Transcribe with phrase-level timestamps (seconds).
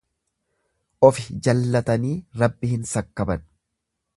[1.09, 2.15] Ofi jallatanii
[2.45, 3.45] Rabbi hin sakkaban.